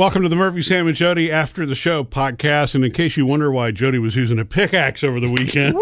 [0.00, 2.74] Welcome to the Murphy, Sam, and Jody After the Show podcast.
[2.74, 5.76] And in case you wonder why Jody was using a pickaxe over the weekend,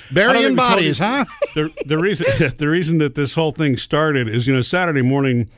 [0.12, 1.24] Burying bodies, huh?
[1.54, 5.48] the, the reason the reason that this whole thing started is, you know, Saturday morning,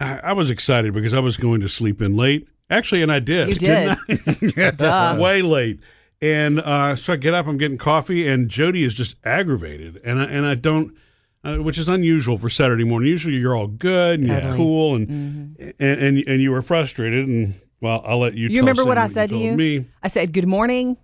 [0.00, 2.48] I, I was excited because I was going to sleep in late.
[2.70, 3.48] Actually, and I did.
[3.48, 4.80] You didn't.
[4.80, 5.18] I?
[5.18, 5.80] Way late.
[6.22, 10.00] And uh, so I get up, I'm getting coffee, and Jody is just aggravated.
[10.02, 10.96] And I, and I don't,
[11.44, 13.08] uh, which is unusual for Saturday morning.
[13.10, 17.26] Usually you're all good and you're cool and, and, and, and you were frustrated.
[17.28, 19.56] And, well, I'll let you You tell remember what I said to you?
[19.56, 19.86] Me.
[20.02, 20.96] I said, Good morning.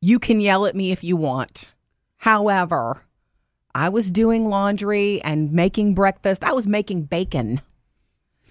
[0.00, 1.70] You can yell at me if you want.
[2.16, 3.04] However,
[3.74, 6.44] I was doing laundry and making breakfast.
[6.44, 7.60] I was making bacon.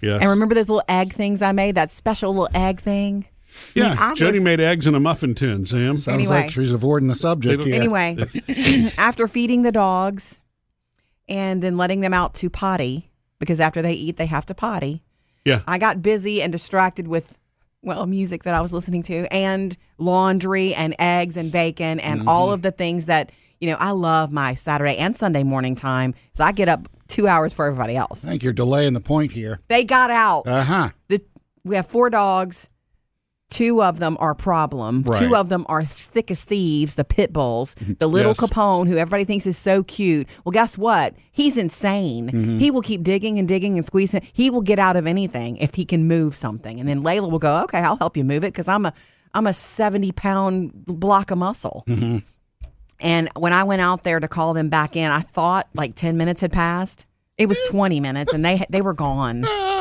[0.02, 0.22] Yes.
[0.22, 1.76] And remember those little egg things I made?
[1.76, 3.26] That special little egg thing?
[3.76, 5.98] yeah, mean, I Jody was- made eggs in a muffin tin, Sam.
[5.98, 6.44] Sounds Anyway.
[6.44, 7.76] like she's avoiding the subject here.
[7.76, 8.18] Anyway,
[8.98, 10.40] after feeding the dogs
[11.32, 13.10] and then letting them out to potty,
[13.40, 15.02] because after they eat, they have to potty.
[15.46, 15.62] Yeah.
[15.68, 17.40] I got busy and distracted with,
[17.82, 22.52] well, music that I was listening to and laundry and eggs and bacon and all
[22.52, 26.14] of the things that, you know, I love my Saturday and Sunday morning time.
[26.34, 28.26] So I get up two hours for everybody else.
[28.26, 29.60] I think you're delaying the point here.
[29.68, 30.48] They got out.
[30.48, 30.90] Uh huh.
[31.08, 31.24] The,
[31.64, 32.70] we have four dogs.
[33.52, 35.04] Two of them are problem.
[35.04, 35.20] Right.
[35.28, 37.76] Two of them are thick as thieves, the pit bulls.
[38.00, 38.40] The little Yes.
[38.40, 40.28] Capone, who everybody thinks is so cute.
[40.44, 41.14] Well, guess what?
[41.32, 42.30] He's insane.
[42.30, 42.58] Mm-hmm.
[42.58, 44.26] He will keep digging and digging and squeezing.
[44.34, 46.80] He will get out of anything if he can move something.
[46.80, 48.94] And then Layla will go, okay, I'll help you move it because I'm a
[49.34, 51.84] I'm a 70 pound block of muscle.
[51.88, 52.20] Mm-hmm.
[53.02, 56.18] And when I went out there to call them back in, I thought like 10
[56.18, 57.06] minutes had passed.
[57.38, 59.44] It was 20 minutes and they they were gone.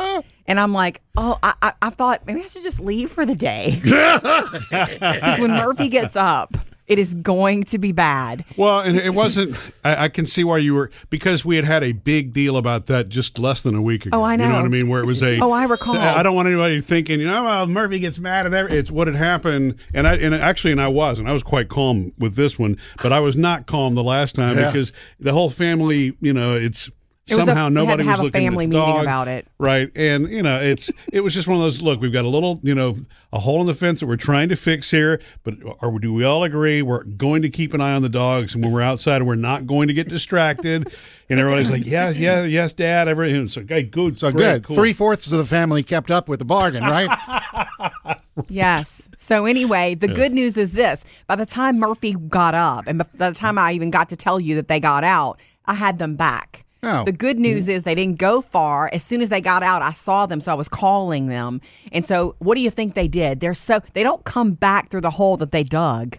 [0.51, 3.35] And I'm like, oh, I, I, I thought maybe I should just leave for the
[3.35, 3.81] day.
[3.85, 8.43] Because when Murphy gets up, it is going to be bad.
[8.57, 9.55] Well, and it wasn't.
[9.85, 12.87] I, I can see why you were because we had had a big deal about
[12.87, 14.19] that just less than a week ago.
[14.19, 14.43] Oh, I know.
[14.43, 14.61] You know know.
[14.63, 14.89] what I mean?
[14.89, 15.39] Where it was a.
[15.41, 15.95] Oh, I recall.
[15.95, 18.77] I don't want anybody thinking, you know, well, Murphy gets mad at every.
[18.77, 21.69] It's what had happened, and I and actually, and I was, and I was quite
[21.69, 24.69] calm with this one, but I was not calm the last time Yeah.
[24.69, 26.89] because the whole family, you know, it's.
[27.31, 28.93] It was a- Somehow had to nobody have was a looking family at the meeting
[28.95, 29.47] dog, about it.
[29.57, 29.89] right?
[29.95, 31.81] And you know, it's it was just one of those.
[31.81, 32.95] Look, we've got a little, you know,
[33.33, 35.21] a hole in the fence that we're trying to fix here.
[35.43, 38.53] But are do we all agree we're going to keep an eye on the dogs,
[38.53, 40.93] and when we're outside, we're not going to get distracted?
[41.29, 43.07] and everybody's like, yes, yes, yes, Dad.
[43.07, 43.47] Everything.
[43.47, 44.63] So, okay, good, So great, good.
[44.65, 44.75] cool.
[44.75, 47.09] Three fourths of the family kept up with the bargain, right?
[48.49, 49.09] Yes.
[49.17, 53.29] So anyway, the good news is this: by the time Murphy got up, and by
[53.29, 56.15] the time I even got to tell you that they got out, I had them
[56.15, 56.65] back.
[56.83, 57.03] Oh.
[57.03, 58.89] The good news is they didn't go far.
[58.91, 61.61] As soon as they got out, I saw them, so I was calling them.
[61.91, 63.39] And so, what do you think they did?
[63.39, 66.17] They're so they don't come back through the hole that they dug.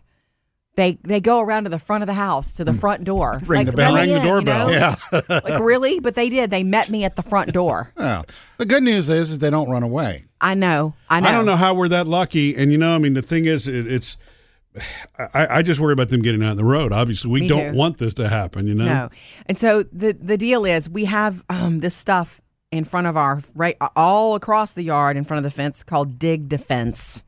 [0.77, 3.41] They they go around to the front of the house to the front door.
[3.41, 3.49] Mm.
[3.49, 3.93] Ring like, the bell.
[3.93, 4.69] let me Ring the in, you doorbell.
[4.69, 4.73] know?
[4.73, 5.41] yeah.
[5.45, 6.01] like really?
[6.01, 6.51] But they did.
[6.51, 7.93] They met me at the front door.
[8.03, 8.23] Oh.
[8.59, 10.25] The good news is, is they don't run away.
[10.41, 10.95] I know.
[11.11, 11.29] I know.
[11.29, 12.57] I don't know how we're that lucky.
[12.57, 14.17] And you know, I mean, the thing is, it, it's.
[15.19, 16.93] I, I just worry about them getting out on the road.
[16.93, 17.77] Obviously, we Me don't too.
[17.79, 18.67] want this to happen.
[18.67, 18.85] You know.
[18.87, 19.11] No.
[19.47, 22.41] And so the the deal is we have um, this stuff
[22.71, 26.19] in front of our right all across the yard in front of the fence called
[26.19, 27.23] dig defense,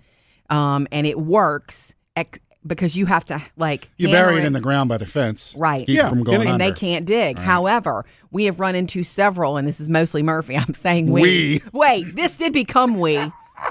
[0.51, 4.61] um, and it works ex- because you have to like You bury it in the
[4.61, 5.55] ground by the fence.
[5.59, 5.87] Right.
[5.87, 6.65] Keep Yeah, from and going it- and under.
[6.65, 7.39] they can't dig.
[7.39, 10.57] However, we have run into several, and this is mostly Murphy.
[10.59, 11.21] I'm saying we.
[11.23, 11.63] We.
[11.75, 13.19] Wait, this did become we.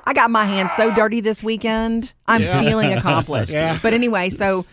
[0.06, 2.14] I got my hands so dirty this weekend.
[2.28, 3.52] I'm feeling accomplished.
[3.52, 3.80] Yeah.
[3.82, 4.66] But anyway, so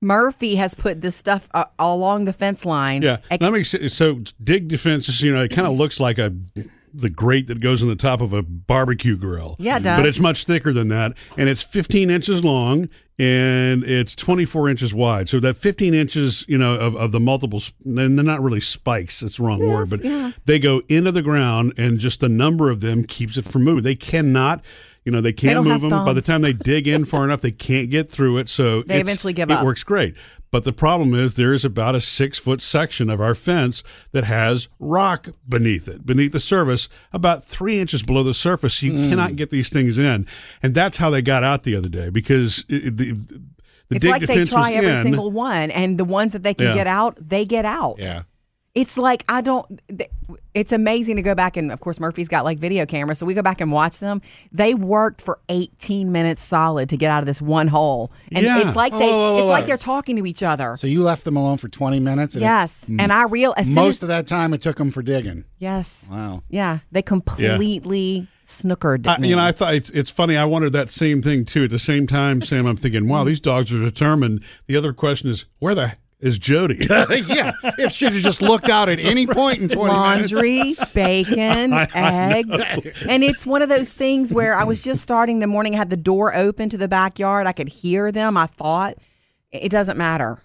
[0.00, 3.02] Murphy has put this stuff uh, along the fence line.
[3.02, 3.18] Yeah.
[3.30, 6.34] Ex- Let me say, so dig defenses, you know it kind of looks like a
[6.94, 9.56] the grate that goes on the top of a barbecue grill.
[9.58, 9.98] Yeah, it does.
[9.98, 12.88] But it's much thicker than that, and it's 15 inches long
[13.22, 15.28] and it's 24 inches wide.
[15.28, 19.20] So that 15 inches, you know, of, of the multiple, and they're not really spikes.
[19.20, 20.32] That's the wrong word, but yeah.
[20.44, 23.84] they go into the ground, and just the number of them keeps it from moving.
[23.84, 24.64] They cannot.
[25.04, 26.04] You know they can't don't move have them.
[26.04, 28.48] By the time they dig in far enough, they can't get through it.
[28.48, 29.64] So They eventually give it up.
[29.64, 30.14] works great.
[30.52, 34.24] But the problem is there is about a six foot section of our fence that
[34.24, 38.74] has rock beneath it, beneath the surface, about three inches below the surface.
[38.74, 39.08] So you Hmm.
[39.08, 40.26] cannot get these things in.
[40.62, 43.40] And that's how they got out the other day because it, the, the
[43.90, 45.02] it's dig like they try every in.
[45.02, 46.74] single one, and the ones that they can Yeah.
[46.74, 47.96] get out, they get out.
[47.98, 48.22] Yeah.
[48.74, 49.80] It's like I don't.
[50.54, 53.34] It's amazing to go back and, of course, Murphy's got like video cameras, so we
[53.34, 54.22] go back and watch them.
[54.50, 58.60] They worked for 18 minutes solid to get out of this one hole, and Yeah.
[58.66, 59.68] it's like they, Whoa, whoa, whoa, it's like whoa.
[59.68, 60.76] they're talking to each other.
[60.78, 62.34] So you left them alone for 20 minutes?
[62.34, 62.98] And it- yes, mm.
[63.00, 65.44] and I real as most as, of that time it took them for digging.
[65.58, 66.42] yes, Wow.
[66.48, 69.28] yeah, they completely snookered I, me.
[69.28, 70.36] you know, I thought it's, it's funny.
[70.36, 71.64] I wondered that same thing too.
[71.64, 74.42] At the same time, Sam, I'm thinking, wow, these dogs are determined.
[74.66, 75.92] The other question is, where the
[76.22, 76.76] is Jody.
[76.88, 80.32] yeah, if she'd have just looked out at any point in 20 minutes.
[80.32, 83.04] laundry, bacon, eggs.
[83.08, 85.90] And it's one of those things where I was just starting the morning, I had
[85.90, 87.46] the door open to the backyard.
[87.46, 88.36] I could hear them.
[88.36, 88.94] I thought,
[89.50, 90.40] it doesn't matter.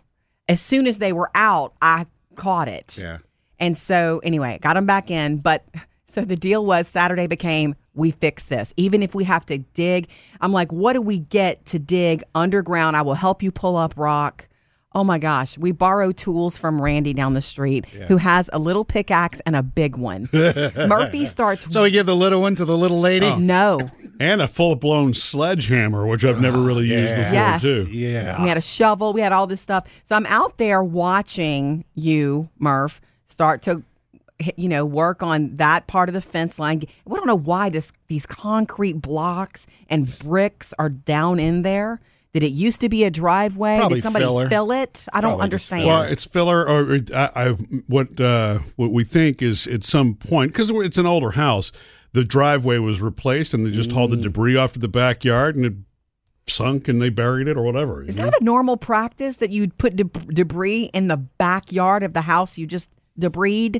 [0.50, 2.98] As soon as they were out, I caught it.
[2.98, 3.20] Yeah.
[3.60, 5.38] And so, anyway, got them back in.
[5.38, 5.66] But
[6.06, 8.74] so the deal was Saturday became we fix this.
[8.78, 10.10] Even if we have to dig,
[10.42, 12.96] I'm like, what do we get to dig underground?
[12.96, 14.48] I will help you pull up rock.
[14.94, 18.86] Oh my gosh, we borrow tools from Randy down the street who has a little
[18.86, 20.28] pickaxe and a big one.
[20.34, 23.26] Murphy starts, So we give the little one to the little lady?
[23.28, 23.38] Oh.
[23.38, 23.80] no.
[24.20, 27.18] and a full blown sledgehammer, which I've never really used yeah.
[27.18, 27.62] before, Yes.
[27.62, 27.88] too.
[27.92, 28.42] Yeah.
[28.42, 29.14] We had a shovel.
[29.14, 30.02] We had all this stuff.
[30.04, 33.84] So I'm out there watching you, Murph, start to,
[34.56, 36.82] you know, work on that part of the fence line.
[37.06, 42.00] We don't know why this these concrete blocks and bricks are down in there.
[42.34, 43.78] Did it used to be a driveway?
[43.78, 44.50] Probably Did somebody filler.
[44.50, 45.08] fill it?
[45.14, 45.86] I don't Probably understand.
[45.88, 47.48] Well, it's filler, or it- I, I,
[47.88, 51.72] what uh, what we think is at some point because it's an older house,
[52.14, 54.18] the driveway was replaced, and they just hauled Mm.
[54.18, 55.74] the debris off to the backyard, and it
[56.48, 58.04] sunk, and they buried it or whatever.
[58.04, 58.26] Is know?
[58.26, 62.58] that a normal practice that you'd put deb- debris in the backyard of the house
[62.58, 63.72] you just debris?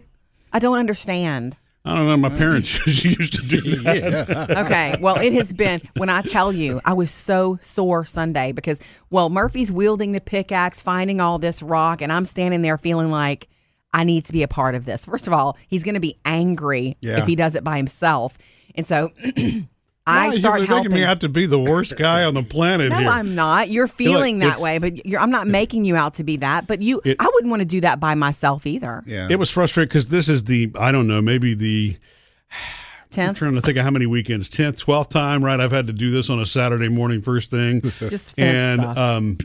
[0.54, 1.56] I don't understand.
[1.88, 2.18] I don't know.
[2.18, 4.52] My parents used to do that.
[4.66, 4.96] okay.
[5.00, 9.30] Well, it has been when I tell you, I was so sore Sunday because, well,
[9.30, 13.48] Murphy's wielding the pickaxe, finding all this rock, and I'm standing there feeling like
[13.94, 15.06] I need to be a part of this.
[15.06, 17.20] First of all, he's going to be angry Yeah.
[17.20, 18.38] if he does it by himself,
[18.76, 19.10] and so
[20.10, 20.92] I Why, start you're helping.
[20.92, 23.10] making me out to be the worst guy on the planet no, here.
[23.10, 23.70] I'm not.
[23.70, 26.66] You're feeling that way, but you're, I'm not making you out to be that.
[26.66, 29.04] But you, It- I wouldn't want to do that by myself either.
[29.06, 29.28] Yeah.
[29.30, 31.98] It was frustrating because this is the I don't know maybe the
[32.52, 35.88] I'm Tenth, trying to think of how many weekends tenth twelfth time right I've had
[35.88, 38.98] to do this on a Saturday morning first thing just fence and stuff.
[38.98, 39.38] um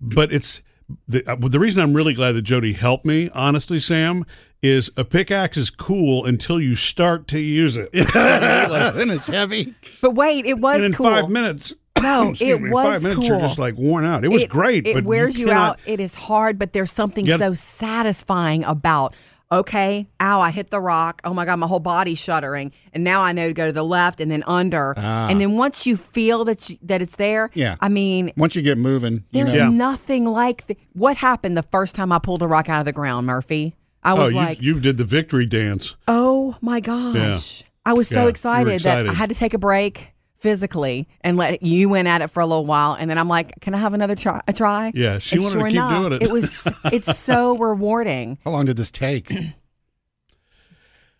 [0.00, 0.60] but it's
[1.08, 4.24] the uh, the reason I'm really glad that Jody helped me honestly Sam
[4.70, 9.74] is a pickaxe is cool until you start to use it and it's heavy.
[10.02, 11.06] but wait, it was and in cool.
[11.06, 11.72] five minutes
[12.02, 14.42] No, excuse it me, in was five minutes you're just like worn out it was
[14.44, 15.80] it, great It but wears you, cannot- out.
[15.86, 17.38] It is hard, but there's something Yep.
[17.38, 19.14] so satisfying about.
[19.52, 20.40] Okay, ow!
[20.40, 21.20] I hit the rock.
[21.22, 23.84] Oh my god, my whole body's shuddering, and now I know to go to the
[23.84, 27.54] left and then under, and then once you feel that you, that it's there, Ah.
[27.54, 27.76] Yeah.
[27.80, 29.70] I mean, Once you get moving, you there's know.
[29.70, 29.70] Yeah.
[29.70, 32.92] nothing like the, what happened the first time I pulled a rock out of the
[32.92, 33.76] ground, Murphy.
[34.06, 37.64] I oh was you, like, you did the victory dance Oh my gosh.
[37.84, 39.08] I was so you were excited, that.
[39.08, 42.46] I had to take a break physically and let you went at it for a
[42.46, 44.92] little while and then I'm like, Can I have another try a try?
[44.94, 46.22] Yeah, she And wanted to keep enough, doing it.
[46.22, 48.38] It was it's so rewarding.
[48.44, 49.32] How long did this take?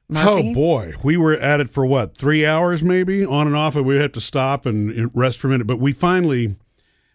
[0.08, 0.50] Murphy?
[0.50, 3.74] Oh boy, we were at it for what three hours, maybe on and off.
[3.74, 5.66] And we had to stop and and rest for a minute.
[5.66, 6.56] But we finally,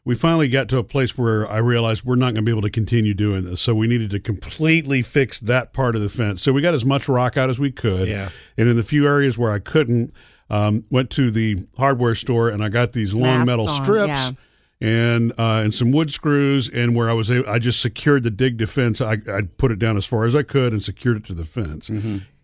[0.04, 2.64] we finally got to a place where I realized we're not going to be able
[2.64, 3.62] to continue doing this.
[3.62, 6.42] So we needed to completely fix that part of the fence.
[6.42, 8.08] So we got as much rock out as we could.
[8.08, 8.30] Yeah.
[8.58, 10.14] And in the few areas where I couldn't,
[10.50, 14.08] um, went to the hardware store and I got these long Masks metal on, strips.
[14.08, 14.32] yeah.
[14.84, 18.32] And uh, and some wood screws, and where I was, able, I just secured the
[18.32, 19.00] dig defense.
[19.00, 21.46] I I put it down as far as I could and secured it to the
[21.46, 21.92] fence.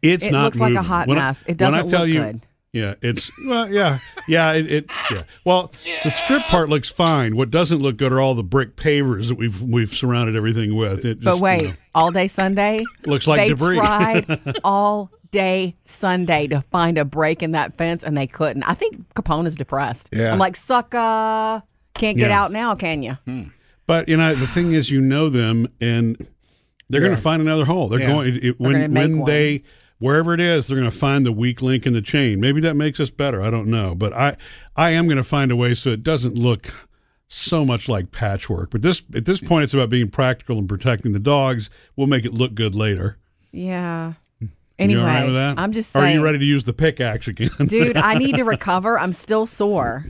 [0.03, 1.41] It's It not looks like a hot When I- mess.
[1.47, 2.47] It when I doesn't tell look you, good.
[2.73, 5.23] Yeah, it's well, yeah, yeah, it, it yeah.
[5.45, 5.71] Well,
[6.03, 7.35] the strip part looks fine.
[7.35, 11.05] What doesn't look good are all the brick pavers that we've we've surrounded everything with.
[11.05, 12.83] It just, But wait, you know, all day Sunday?
[13.05, 13.77] Looks like they debris.
[13.77, 18.63] tried all day Sunday to find a break in that fence and they couldn't.
[18.63, 20.09] I think Capone is depressed.
[20.11, 20.31] Yeah.
[20.31, 21.63] I'm like, sucker.
[21.95, 22.41] Can't get Yeah.
[22.43, 23.13] out now, can you?
[23.25, 23.43] Hmm.
[23.87, 26.15] but you know, the thing is, you know them, and
[26.89, 27.87] they're going to find another hole.
[27.87, 28.07] They're Yeah.
[28.07, 29.29] going it, when gonna make when one.
[29.31, 29.63] they
[29.99, 32.39] wherever it is, they're going to find the weak link in the chain.
[32.39, 33.41] Maybe that makes us better.
[33.41, 34.37] I don't know, but I
[34.75, 36.87] I am going to find a way so it doesn't look
[37.27, 38.69] so much like patchwork.
[38.71, 41.69] But this at this point, it's about being practical and protecting the dogs.
[41.95, 43.17] We'll make it look good later.
[43.51, 44.13] Yeah.
[44.79, 45.57] Anyway, right with that?
[45.59, 46.05] I'm just saying.
[46.05, 47.49] Are you ready to use the pickaxe again?
[47.65, 50.05] dude i need to recover i'm still sore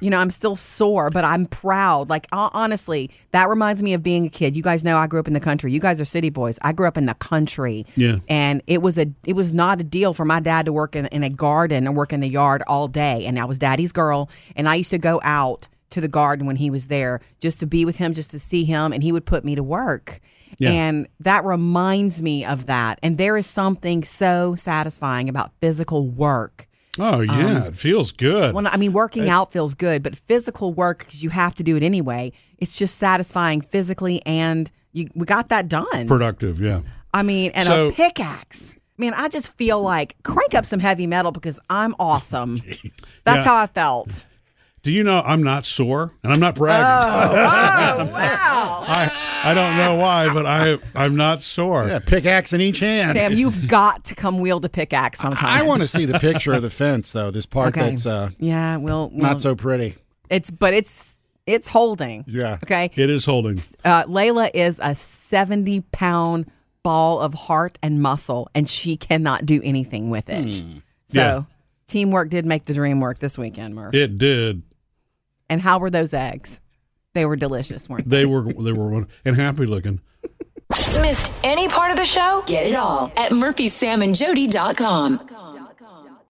[0.00, 2.08] you know i'm still sore but i'm proud.
[2.08, 4.56] Like honestly that reminds me of being a kid.
[4.56, 5.72] You guys know i grew up in the country.
[5.72, 6.58] You guys are city boys.
[6.62, 7.86] I grew up in the country.
[7.96, 8.18] Yeah.
[8.28, 11.06] and it was a it was not a deal for my dad to work in,
[11.06, 13.24] in a garden and work in the yard all day.
[13.26, 16.56] And i was daddy's girl and i used to go out to the garden when
[16.56, 19.26] he was there just to be with him just to see him and he would
[19.26, 20.20] put me to work.
[20.58, 20.70] Yeah.
[20.70, 22.98] and that reminds me of that.
[23.02, 28.54] And there is something so satisfying about physical work oh yeah, um, it feels good.
[28.54, 31.76] well, I mean, working out feels good, but physical work because you have to do
[31.76, 32.32] it anyway.
[32.58, 36.06] It's just satisfying physically, and you we got that done.
[36.06, 36.80] Productive, yeah.
[37.14, 38.74] I mean, and So- a pickaxe.
[38.98, 42.56] Man, I just feel like crank up some heavy metal because I'm awesome.
[43.24, 43.42] That's Yeah.
[43.44, 44.26] how I felt.
[44.82, 46.82] Do you know I'm not sore and I'm not bragging.
[48.04, 48.84] Oh, wow.
[48.86, 49.12] I
[49.44, 51.86] I don't know why, but I I'm not sore.
[51.86, 53.16] Yeah, pickaxe in each hand.
[53.16, 55.48] Sam, you've got to come wield a pickaxe sometime.
[55.48, 57.30] I want to see the picture of the fence, though.
[57.30, 57.90] This part Okay.
[57.90, 59.96] that's uh, Yeah, well, well, not so pretty.
[60.30, 62.24] It's but it's it's holding.
[62.26, 62.58] Yeah.
[62.64, 62.90] Okay.
[62.94, 63.56] It is holding.
[63.84, 66.46] Uh, Layla is a seventy pound
[66.82, 70.56] ball of heart and muscle, and she cannot do anything with it.
[71.08, 71.42] So Yeah.
[71.86, 73.94] teamwork did make the dream work this weekend, Murph.
[73.94, 74.62] It did.
[75.52, 76.62] And how were those eggs?
[77.12, 78.20] They were delicious, weren't they?
[78.20, 80.00] They were they were and happy looking.
[80.70, 82.42] Missed any part of the show?
[82.46, 85.28] Get it all at murphysamandjody.com.